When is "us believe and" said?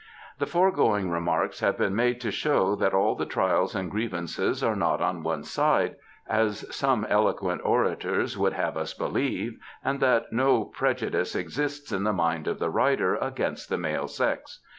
8.77-9.99